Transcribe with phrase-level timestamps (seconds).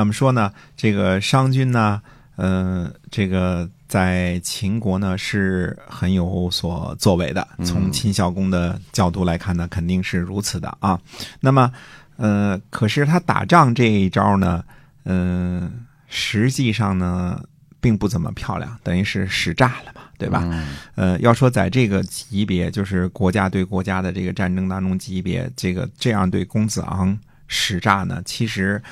[0.00, 2.00] 那么说呢，这个商君呢，
[2.36, 7.46] 呃，这个在秦国呢是很有所作为的。
[7.66, 10.98] 从秦孝公的角度来看呢，肯定是如此的啊。
[11.38, 11.70] 那么，
[12.16, 14.64] 呃，可是他打仗这一招呢，
[15.04, 17.44] 嗯，实际上呢，
[17.78, 20.48] 并不怎么漂亮，等于是使诈了嘛，对吧？
[20.94, 28.82] 呃，要说在这个级别，就是国家对国家的这个战争当中级别，这个这样对公子昂使诈呢，其实，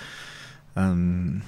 [0.80, 1.40] 嗯，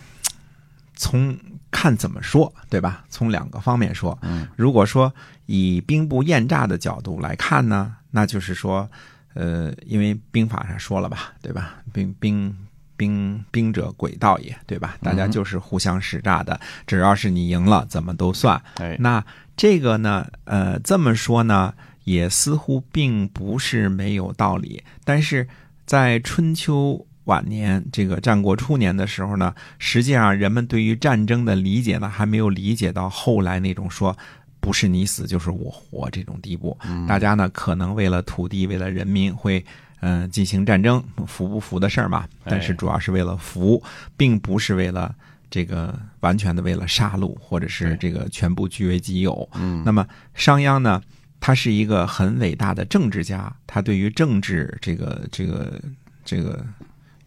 [0.96, 1.38] 从
[1.70, 3.04] 看怎么说，对吧？
[3.08, 5.14] 从两个方面说，嗯，如果说
[5.46, 8.90] 以兵不厌诈的角度来看呢，那就是说，
[9.34, 11.76] 呃，因为兵法上说了吧，对吧？
[11.92, 12.54] 兵兵
[12.96, 14.98] 兵兵者诡道也，对吧？
[15.00, 18.60] 大家就是互相使诈的，只要是你赢了，怎么都算。
[18.74, 19.24] 哎，那
[19.56, 21.72] 这个呢，呃，这么说呢，
[22.02, 24.82] 也似乎并不是没有道理。
[25.04, 25.48] 但是
[25.86, 34.16] 在春秋晚年，这个战国初年的时候呢，实际上人们对于战争的理解呢，还没有理解到后来那种说
[34.58, 36.76] 不是你死就是我活这种地步。
[37.06, 39.64] 大家呢，可能为了土地，为了人民，会
[40.00, 42.26] 嗯、呃进行战争，服不服的事儿嘛。
[42.44, 43.80] 但是主要是为了服，
[44.16, 45.14] 并不是为了。
[45.52, 49.48] 这个完全的为了杀戮，或者是这个全部据为己有。
[49.54, 51.02] 嗯，那么商鞅呢，
[51.40, 55.82] 他是一个很伟大的政治家，他对于政治这个这个
[56.24, 56.64] 这个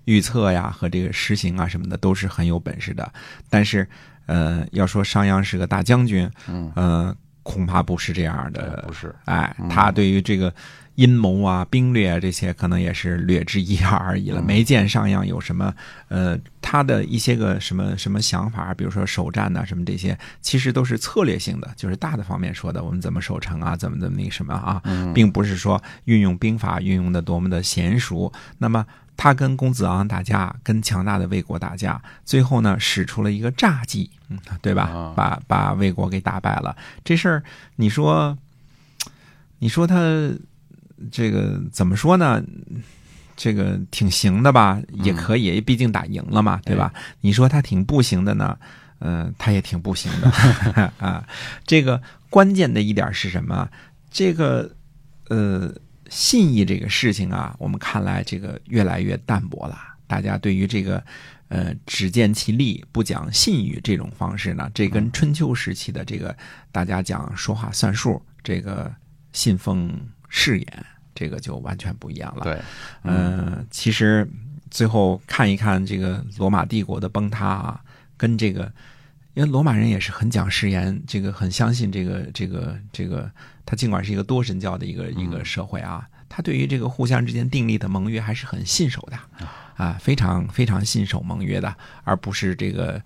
[0.05, 3.11] 预测呀和这个实行啊什么的都是很有本事的。
[3.49, 3.87] 但是，
[4.25, 8.83] 呃，要说商鞅是个大将军，嗯，呃，恐怕不是这样的。
[8.87, 10.53] 不是，哎，他对于这个
[10.95, 14.41] 阴谋啊、兵略啊这些，可能也是略知一二而已了。
[14.41, 15.73] 没见商鞅有什么
[16.07, 24.81] 呃，他的一些个什么什么想法，比如说首战呐、什么这些，其实都是策略性的，就是大的方面说的，我们怎么守城啊，怎么怎么那什么啊，
[25.13, 28.31] 并不是说运用兵法运用的多么的娴熟。
[28.59, 34.83] 那么他跟公子昂打架，跟强大的魏国打架，最后呢使出了一个诈计，嗯，对吧？
[34.83, 36.75] 啊把把魏国给打败了。
[37.03, 37.43] 这事儿
[37.75, 38.37] 你说，
[39.59, 40.31] 你说他
[41.11, 42.43] 这个怎么说呢？
[43.35, 46.93] 这个挺行的吧，也可以，毕竟打赢了嘛，对吧？
[47.21, 48.57] 你说他挺不行的呢，
[48.99, 51.27] 嗯、他也挺不行的 啊。
[51.65, 51.99] 这个
[52.29, 53.67] 关键的一点是什么？
[54.11, 54.69] 这个
[55.29, 55.73] 呃，
[56.09, 59.77] 信义这个事情啊，我们看来这个越来越淡薄了。
[60.05, 61.03] 大家对于这个
[61.47, 66.35] 呃只见其利不讲信誉这种方式呢，这跟春秋时期的这个
[66.71, 68.93] 大家讲说话算数，这个
[69.31, 69.91] 信奉
[70.29, 72.43] 誓言，这个就完全不一样了。
[72.43, 72.61] 对，
[73.03, 74.29] 嗯，其实
[74.69, 77.81] 最后看一看这个罗马帝国的崩塌啊，
[78.17, 78.71] 跟这个，
[79.33, 83.29] 因为罗马人也是很讲誓言，这个很相信这个这个这个，
[83.65, 89.45] 他尽管是一个多神教的一个一个社会啊，他对于这个互相之间订立的盟约还是很信守的
[89.75, 93.01] 啊，非常非常信守盟约的，而不是这个。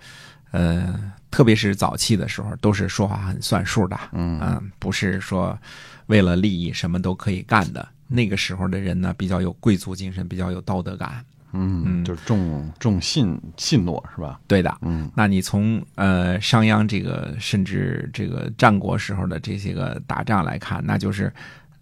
[0.51, 5.59] 呃，特别是早期的时候，都是说话很算数的，嗯不是说
[6.05, 7.85] 为了利益什么都可以干的。
[8.07, 11.23] 那个时候的人呢，比较有贵族精神，比较有道德感。
[11.57, 14.40] 嗯，就是重重信信诺是吧？
[14.47, 21.34] 对的，嗯，那你从呃商鞅这个，甚至这个战国时候的这些个打仗来看，那就是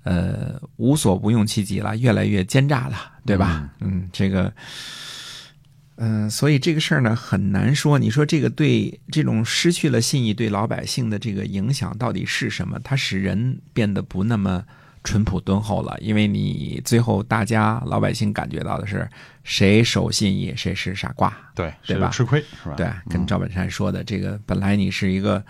[0.03, 3.69] 呃无所不用其极了，越来越奸诈了，对吧？
[3.79, 4.53] 嗯，这个。
[5.97, 7.97] 嗯、所以这个事儿呢很难说。
[7.97, 12.77] 你说这个对这种失去了信义对老百姓的这个影响到底是什么？
[12.83, 14.61] 它使人变得不那么
[15.05, 19.07] 淳朴敦厚了，因为你最后大家老百姓感觉到的是
[19.43, 21.31] 谁守信义，谁是傻瓜。
[21.53, 22.75] 对，对吧吃亏是吧？
[22.75, 25.41] 对，跟赵本山说的，这个本来你是一个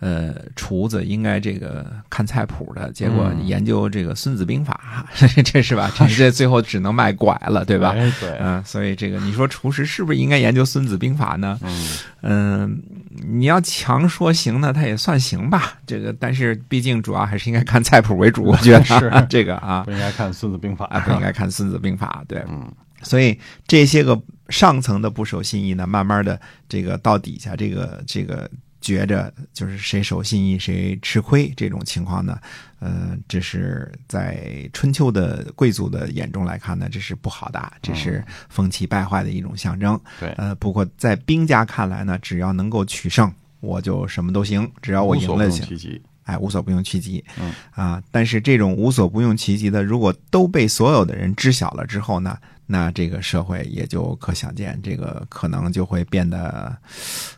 [0.00, 5.06] 呃厨子，应该这个看菜谱的，结果研究这个《孙子兵法》
[5.42, 5.90] 这是吧？
[5.96, 7.90] 这 这最后只能卖拐了，对吧？
[7.90, 11.58] 哎对，嗯、所以这个你说厨师是不是应该研究《孙子兵法》呢？
[11.62, 11.88] 嗯，
[12.22, 12.82] 嗯、
[13.28, 15.78] 你要强说行呢，他也算行吧。
[15.86, 22.42] 这个，但是毕竟主要还是应该看菜谱为主， 我觉得是这个啊不应该看《孙子兵法》啊，不应该看《孙子兵法》对。
[22.48, 22.70] 嗯
[23.00, 23.38] 所以
[23.68, 28.50] 这些个上层的不守信义呢，慢慢的这个到底下这个这个
[28.80, 32.38] 觉着就是谁守信义谁吃亏这种情况呢，
[32.78, 40.00] 呃，这是在春秋的贵族的眼中来看呢，这是不好的，这是风气败坏的一种象征。
[40.20, 46.00] 对呃，不过在兵家看来呢，只要能够取胜，我就什么都行，只要我赢了行。
[46.22, 47.24] 哎，无所不用其极。
[47.40, 56.76] 嗯啊，但是这种无所不用其极的，如果都被所有的人知晓了之后呢，那这个社会也就可想见，这个可能就会变得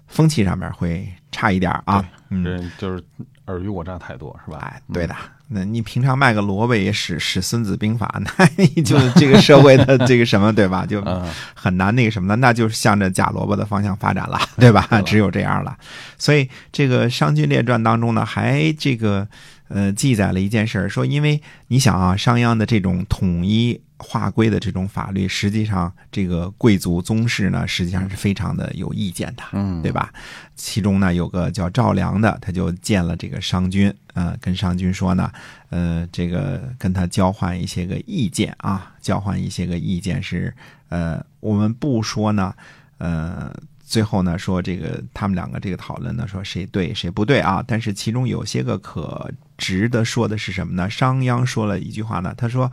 [0.08, 1.08] 风气上面会
[1.40, 2.04] 差差一点啊。
[2.28, 3.02] 嗯，这就是
[3.46, 4.58] 尔虞我诈太多，是吧？
[4.60, 5.14] 哎，对的。
[5.52, 8.06] 那你平常卖个萝卜也使使《孙子兵法》，
[8.56, 10.86] 那就这个社会的 这个什么，对吧？
[10.86, 14.86] 就嗯很难那个什么的，那就是向着假萝卜的方向发展了，对吧？
[15.04, 15.76] 只有这样了。
[16.18, 19.26] 所以这个《商君列传》当中呢，还这个
[19.66, 29.42] 呃记载了一件事儿，说因为你想啊，商鞅的这种统一划归的这种法律，实际上这个贵族宗室呢，实际上是非常的有意见的。
[29.52, 30.12] 嗯，对吧？
[30.56, 35.30] 其中呢有个叫赵良的，他就见了这个商君，呃，跟商君说呢，
[35.68, 40.54] 呃，这个跟他交换一些个意见啊，交换一些个意见是，
[40.88, 42.54] 呃，我们不说呢，
[42.98, 47.62] 呃，最后呢说这个他们两个这个讨论呢，说谁对谁不对啊？
[47.66, 50.88] 但是其中有些个可值得说的是什么呢？
[50.88, 52.70] 商鞅说了一句话呢，他说，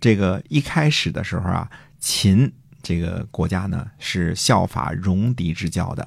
[0.00, 2.52] 这个一开始的时候啊，秦
[2.82, 6.06] 这个国家呢是效法戎狄之教的。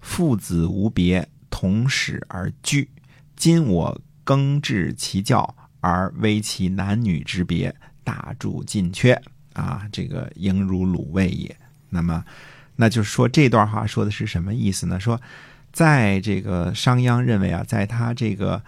[0.00, 2.88] 父子无别，同室而居。
[3.34, 7.74] 今我更治其教，而危其男女之别，
[8.04, 9.20] 大助尽缺
[9.52, 9.86] 啊！
[9.90, 11.54] 这个应如鲁卫也。
[11.90, 12.24] 那么，
[12.76, 14.98] 那就是说这段话说的是什么意思呢？
[14.98, 15.20] 说，
[15.72, 18.62] 在这个商鞅认为啊，在他这个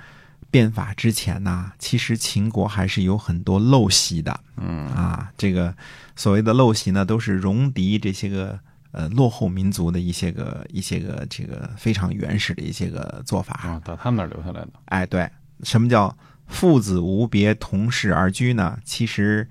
[0.51, 4.41] 变法之前呢，其实秦国还是有很多陋习的。
[4.57, 5.75] 嗯啊，这个
[6.17, 8.59] 所谓的陋习呢，都是戎狄这些个
[8.93, 13.55] 呃落后民族的一些个一些个这个非常原始的一些个做法。
[13.69, 14.71] 啊，到他们那儿留下来的。
[14.87, 15.31] 哎，对，
[15.63, 16.17] 什么叫
[16.47, 18.79] 父子无别，同室而居呢？
[18.85, 19.47] 其实，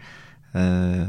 [0.54, 1.08] 呃，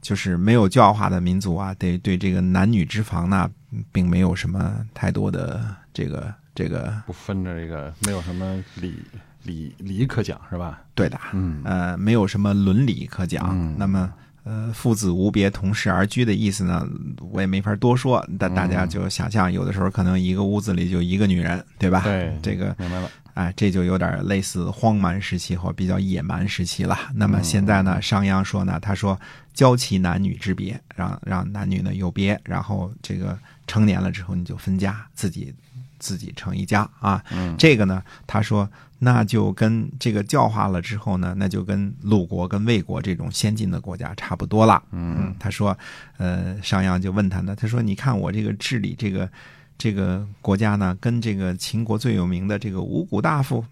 [0.00, 3.50] 就是没有教化的民族啊，对对这个男女之防呢，
[3.92, 9.02] 并没有什么太多的这个这个不分着这个，没有什么礼
[9.46, 10.82] 礼礼可讲，是吧？
[10.94, 13.48] 对的，嗯呃，没有什么伦理可讲。
[13.52, 14.12] 嗯那么，
[14.44, 16.86] 呃，父子无别，同室而居的意思呢，
[17.32, 18.24] 我也没法多说。
[18.38, 22.02] 但大家就想象，有的时候可能一个屋子里就一个女人，对吧？
[22.02, 23.08] 对， 这个，明白了。
[23.34, 26.98] 哎，这就有点类似荒蛮时期或比较野蛮时期了。
[27.14, 29.20] 那么现在呢，商鞅说呢，他说
[29.52, 35.54] 教其男女之别，让让男女呢有别，然后这个成年了之后你就分家，自己
[35.98, 37.22] 自己成一家啊。
[37.30, 38.66] 嗯，这个呢，他说
[38.98, 44.82] 那就跟这个教化了之后呢，那就跟鲁国跟魏国这种先进的国家差不多了。
[44.90, 45.76] 嗯，他说，
[46.16, 49.30] 呃，商鞅就问他呢，他说你看我这个治理这个
[49.76, 53.64] 这个国家呢，跟这个秦国最有名的这个五谷大夫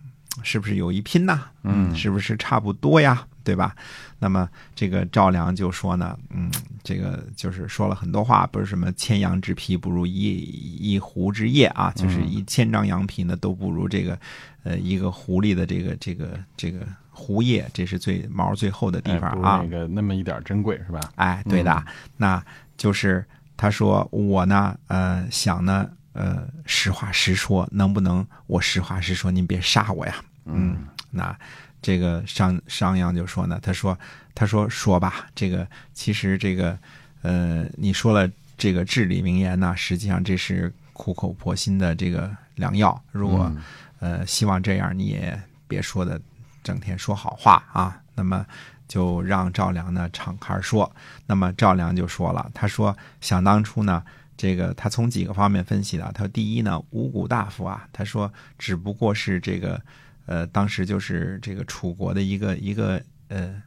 [0.43, 1.41] 是不是有一拼呐？
[1.63, 3.27] 嗯是不是差不多呀？
[3.45, 3.77] 对吧？
[4.19, 6.51] 那么这个赵良就说呢，嗯，
[6.83, 10.39] 这个就是说了很多话，不是什么千羊之皮不如一
[10.81, 14.19] 一狐之腋啊，就是一千张羊皮呢都不如这个，
[14.63, 16.81] 呃，一个狐狸的这个这个这个
[17.11, 19.61] 狐腋，这是最毛最厚的地方啊。
[19.63, 21.01] 那个那么一点珍贵，是吧？
[21.17, 21.85] 哎，对的，
[22.17, 22.43] 那
[22.77, 23.25] 就是
[23.57, 30.15] 他说我呢，呃，想呢，呃，实话实说，能不能我实话实说，您别杀我呀？
[30.47, 31.37] 嗯，那
[31.85, 33.99] 这个商商鞅就说呢，他说
[34.35, 36.79] 他说说吧，这个其实这个
[37.21, 38.27] 呃，你说了
[38.57, 42.99] 这个至理名言呢，实际上这是苦口婆心的这个良药。
[43.13, 43.63] 如果、嗯
[44.01, 45.39] 呃希望这样，你也
[45.69, 46.19] 别说的
[46.63, 48.01] 整天说好话啊。
[48.15, 48.47] 那么
[48.89, 50.91] 就让赵良呢敞开说。
[51.27, 54.03] 那么赵良就说了，他说想当初呢。
[54.37, 59.81] 这个他从几个方面分析的，他说第一呢，五谷大夫啊，他说只不过是这个，
[60.27, 63.63] 呃，当时就是这个楚国的一个一个呃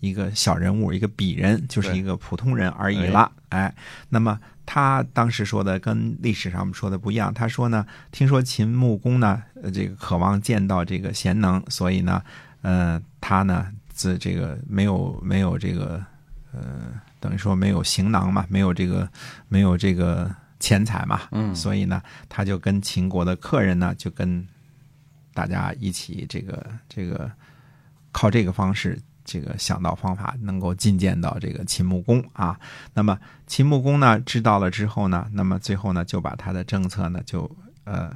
[0.00, 3.30] 一个小人物，一个鄙人，就是一个普通人而已了。
[3.50, 3.72] 哎，
[4.08, 7.32] 那么他当时说的跟历史上我们说的不一样。
[7.32, 12.22] 他说呢，听说秦穆公呢，呃，这个渴望见到这个贤能，所以呢，
[12.62, 16.04] 呃，他呢自这个没有没有这个
[16.52, 19.08] 呃，等于说没有行囊嘛，没有这个
[19.48, 24.44] 没有这个钱财嘛，嗯所以呢，他就跟秦国的客人呢，就跟
[25.34, 27.30] 大家一起这个这个
[28.10, 32.58] 靠这个方式，这个想到方法，能够觐见到这个秦穆公啊。
[32.94, 37.50] 那么秦穆公呢知道了之后呢，那么最后呢就把他的政策呢就
[37.84, 38.10] 呃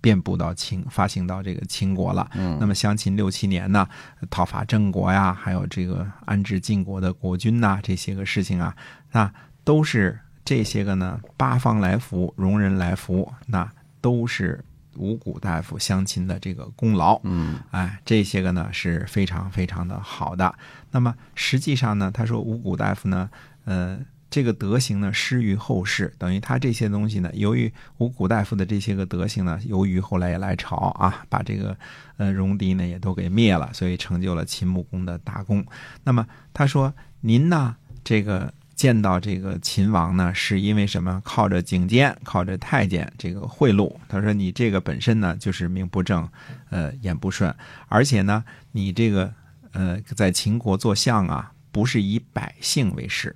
[0.00, 2.30] 遍布到秦，发行到这个秦国了。
[2.34, 3.88] 嗯那么相秦六七年呢，
[4.30, 8.76] 讨伐郑国呀，还有这个安置晋国的国君呐，这些个事情啊，
[9.12, 9.32] 那
[9.64, 14.64] 都是这些个呢八方来福，容人来福，那都是
[14.96, 17.20] 五谷大夫相亲的这个功劳。
[17.24, 20.54] 嗯哎，这些个呢是非常非常的好的。
[20.90, 23.30] 那么实际上呢，他说五谷大夫呢，
[23.64, 23.98] 呃，
[24.30, 31.76] 这个德行呢失于后世，等于他这些东西呢，由于五谷大夫的这些个德行呢，由于后来也来朝啊，把这个
[32.16, 35.64] 呃戎狄呢也都给灭了，所以成就了秦穆公的大功。
[36.04, 38.52] 那么他说您呢，这个。
[38.82, 41.22] 见到这个秦王呢，是因为什么？
[41.24, 43.94] 靠着景监，靠着太监这个贿赂。
[44.08, 46.28] 他说你这个本身呢，就是名不正，
[46.68, 47.54] 呃，言不顺，
[47.86, 49.32] 而且呢，你这个
[49.70, 53.32] 呃，在秦国做相啊，不是以百姓为事，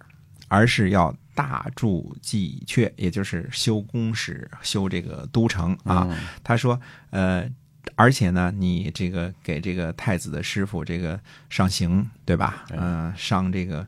[0.49, 6.09] 而是要大筑济阙，也就是修宫室、修这个都城啊。
[6.43, 7.49] 他说，呃。
[7.95, 12.65] 而且呢，你这个给这个太子的师傅这个上刑，对吧？
[12.71, 13.87] 嗯，上这个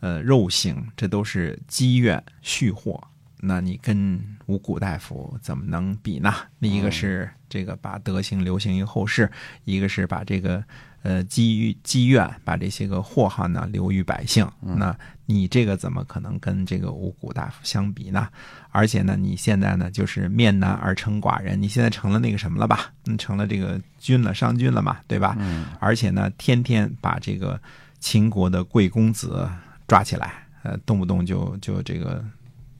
[0.00, 3.02] 呃肉刑，这都是积怨蓄祸。
[3.38, 6.32] 那你跟五谷大夫怎么能比呢？
[6.60, 9.30] 一个是这个把德行流行于后世，
[9.64, 10.62] 一个是把这个。
[11.02, 14.44] 呃，积于积怨，把这些个祸害呢留于百姓。
[14.60, 14.92] 那
[15.24, 18.28] 你这个怎么可能跟这个五谷大夫相比呢？
[18.70, 22.92] 而且呢，你现在呢就是面难而成寡人，你现在成了那个什么了吧？
[23.04, 25.36] 你成了这个君了，商君了嘛，对吧？
[25.38, 25.66] 嗯。
[25.78, 27.60] 而且呢，天天把这个
[28.00, 29.48] 秦国的贵公子
[29.86, 32.24] 抓起来，呃，动不动就就这个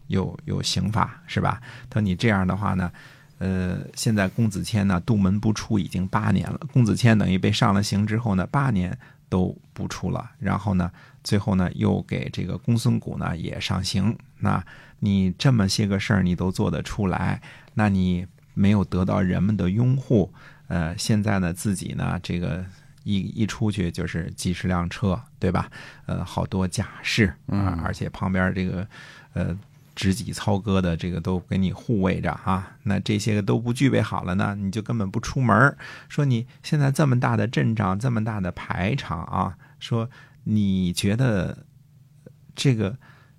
[0.08, 1.60] 有有刑罚，是吧？
[1.88, 2.90] 他说你这样的话呢？
[3.38, 6.58] 呃，现在公子谦呢，杜门不出已经八年了。
[6.72, 8.98] 公子谦等于被上了刑之后呢，八年
[9.28, 10.30] 都不出了。
[10.38, 10.90] 然后呢，
[11.22, 14.16] 最后呢，又给这个公孙谷呢也上刑。
[14.38, 14.64] 那
[15.00, 17.42] 你这么些个事儿你都做得出来，
[17.74, 20.32] 那你没有得到人们的拥护。
[20.68, 22.64] 呃，现在呢，自己呢，这个
[23.06, 25.70] 一一出去就是几十辆车，对吧？
[26.06, 28.86] 呃，好多甲士啊，而且旁边这个，
[29.32, 29.56] 呃。
[29.96, 35.74] 执己操戈的这个都给你护卫着啊，那这些个都不具备好了呢，你就根本不出门
[36.06, 40.10] 说你现在这么大的阵仗，这么大的排场啊，说
[40.44, 41.64] 你觉得
[42.54, 42.98] 这个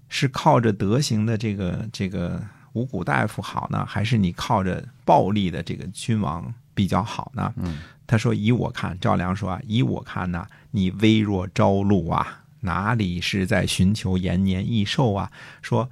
[0.09, 2.43] 是靠着德行的这个这个
[2.73, 7.53] 五谷大夫好呢，还是你靠着暴力的这个君王比较好呢？
[7.57, 15.29] 嗯，他说以我看，赵良说啊，以我看呢，你微弱朝露啊，哪里是在寻求延年益寿啊？
[15.61, 15.87] 说。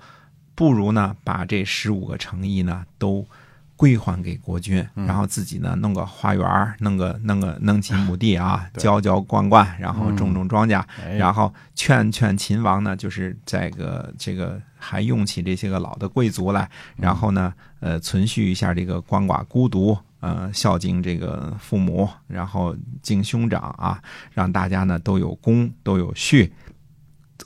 [0.58, 3.28] 不如呢，把这十五个诚意呢都
[3.76, 10.82] 归还给国君，然后自己呢弄个花园，弄个弄个弄几亩地啊，浇浇灌灌，然后种种庄稼，
[11.18, 24.02] 然后劝劝秦王呢，就是这个这个还用起这些个老的贵族来，然后呢，呃，存续一下这个鳏寡孤独，呃，孝敬这个父母，然后敬兄长啊，
[24.34, 26.52] 让大家呢都有功都有序。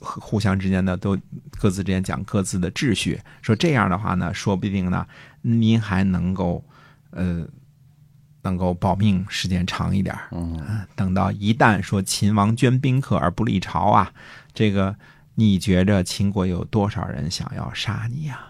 [0.00, 1.14] 互相之间呢，都
[1.58, 3.20] 各自之间讲各自的秩序。
[3.42, 5.06] 说这样的话呢，说不定呢，
[5.42, 6.64] 您还能够，
[7.10, 7.46] 呃，
[8.40, 10.16] 能够保命时间长一点。
[10.30, 10.58] 嗯，
[10.96, 14.10] 等到一旦说秦王捐宾客而不立朝啊，
[14.54, 14.96] 这个
[15.34, 18.40] 你觉着秦国有多少人想要杀你呀？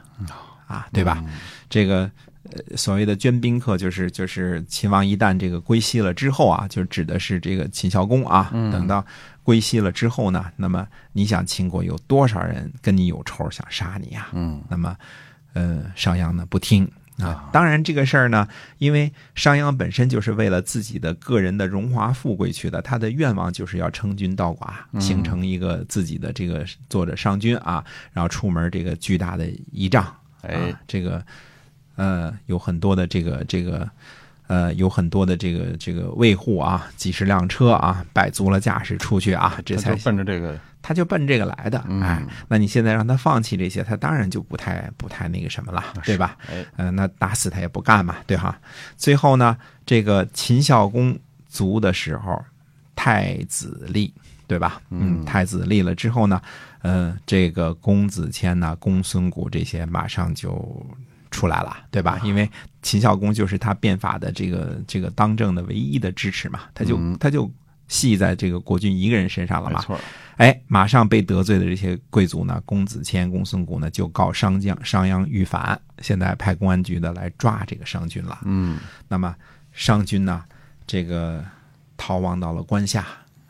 [0.68, 1.20] 啊，对吧？
[1.68, 2.08] 这个。
[2.52, 8.50] 呃，所谓的捐宾客，就是就是秦王一旦这个归西了之后啊，就指的是这个秦孝公啊。
[8.73, 9.04] 等到
[9.42, 14.28] 归西了之后呢，那么你想秦国有多少人跟你有仇，想杀你啊？
[14.33, 14.97] 嗯，那么，
[15.52, 17.49] 呃，商鞅呢不听啊。
[17.52, 30.12] 当然这个事儿呢，因为商鞅本身就是为了自己的个人的荣华富贵去的，他的愿望就是要称君道寡，形成一个自己的这个做着商君啊，然后出门这个巨大的仪仗。
[30.42, 31.25] 哎，这个。
[32.00, 33.87] 呃，有很多的这个这个，
[34.47, 41.78] 呃，有很多的这个这个卫护啊，几十辆车啊，摆足了架势出去啊，这才奔着这个，他就奔这个来的。
[42.00, 46.38] 哎，那你现在让他放弃这些，他当然就不太不太那个什么了，对吧？
[46.49, 48.59] 哎，呃，那打死他也不干嘛，对哈。
[48.97, 49.54] 最后呢，
[49.85, 51.14] 这个秦孝公
[51.50, 52.42] 卒的时候，
[52.97, 54.11] 太子立，
[54.47, 54.80] 对吧？
[54.88, 56.40] 嗯，太子立了之后呢，
[56.80, 60.87] 呃，这个公子谦呐，公孙谷这些马上就。
[61.30, 62.20] 出来了，对吧？
[62.25, 62.50] 因为
[62.82, 67.50] 秦孝公就是他变法的这个这个当政的唯一的支持嘛，他就他就
[67.88, 69.78] 系在这个国君一个人身上了嘛。
[69.80, 70.00] 没错，
[70.37, 78.38] 哎，马上被得罪的这些贵族呢，公子虔、公孙贾呢，就告商将商鞅御反，现在派公安局的来抓这个商君了。
[78.44, 79.34] 嗯，那么
[79.72, 80.44] 商君呢，
[80.87, 81.44] 这个
[81.96, 83.06] 逃亡到了关下，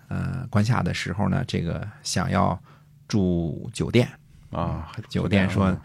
[0.08, 2.60] 呃，关下的时候呢，这个想要
[3.06, 4.08] 住酒店
[4.50, 5.76] 啊，酒店说。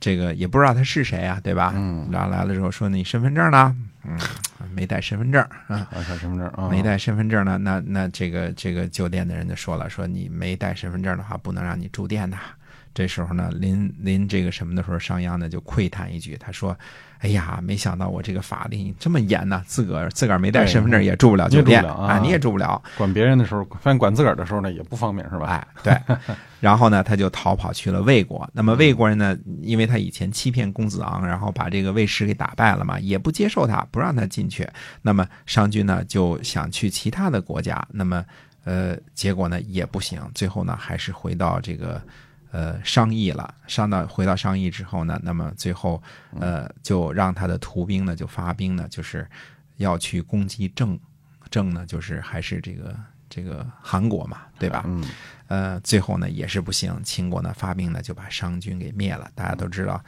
[0.00, 1.72] 这个也不知道他是谁啊，对吧？
[1.74, 3.76] 嗯，然后来了之后说你身份证呢？
[4.04, 4.16] 嗯，
[4.72, 7.58] 没带身份证啊，带身份证啊，没带身份证呢。
[7.58, 12.38] 那那这个这个酒店的人就说了，说你没带身份证的话，不能让你住店的。
[12.94, 16.76] 这时候呢，临临这个什么的时候，商鞅呢就喟叹一句，他说。
[17.20, 19.60] 哎呀，没想到我这个法令这么严呢！
[19.66, 22.20] 自个儿自个儿没带身份证也住不了酒店啊！
[22.22, 22.80] 你也住不了。
[22.96, 25.46] 管别人的时候，反正管自个儿的时候呢，也不方便，是吧？
[25.48, 26.16] 哎，对。
[26.60, 28.48] 然后呢，他就逃跑去了魏国。
[28.52, 34.64] 那么魏国人呢，因为他以前欺骗公子昂，然后把这个魏师给打败了嘛，也不接受他，不让他进去。
[35.02, 37.84] 那么商君呢，就想去其他的国家。
[37.90, 38.24] 那么，
[38.62, 40.22] 呃，结果呢也不行。
[40.36, 42.00] 最后呢，还是回到这个。
[42.50, 46.02] 呃商议了，商到回到商议之后呢，那么最后
[46.40, 49.28] 呃就让他的徒兵呢就发兵呢，就是
[49.76, 50.98] 要去攻击郑，
[51.50, 52.96] 郑呢就是还是这个
[53.28, 54.82] 这个韩国嘛，对吧？
[54.86, 55.04] 嗯
[55.48, 59.30] 呃，最后呢也是不行，秦国呢发兵呢就把商军给灭了。
[59.34, 60.02] 大家都知道，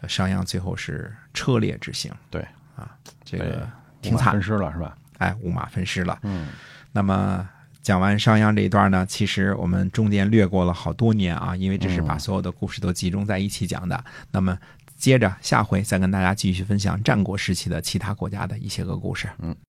[0.00, 2.40] 呃商鞅最后是车裂之刑，对
[2.76, 3.68] 啊，这个
[4.00, 4.96] 挺惨分，尸了是吧？
[5.18, 6.18] 哎，五马分尸了。
[6.22, 6.48] 嗯
[6.92, 7.48] 那么
[7.84, 14.02] 讲完商鞅这一段呢，其实我们中间略过了好多年啊，因为这是把所有的故事都集中在一起讲的。
[14.32, 14.58] 那么
[14.96, 19.28] 接着下回再跟大家继续分享战国时期的其他国家的一些个故事。
[19.38, 19.54] 嗯。